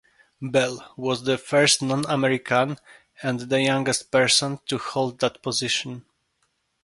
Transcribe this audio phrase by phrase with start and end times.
[0.41, 2.77] Bell was the first non-American
[3.21, 6.05] and the youngest person to hold that position.